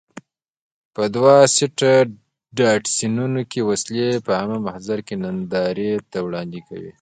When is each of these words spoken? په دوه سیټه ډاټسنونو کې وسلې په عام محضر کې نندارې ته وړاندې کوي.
په 0.95 1.03
دوه 1.15 1.35
سیټه 1.55 1.93
ډاټسنونو 2.57 3.41
کې 3.51 3.61
وسلې 3.69 4.09
په 4.25 4.31
عام 4.39 4.51
محضر 4.67 4.99
کې 5.07 5.15
نندارې 5.23 5.91
ته 6.11 6.17
وړاندې 6.25 6.59
کوي. 6.67 6.89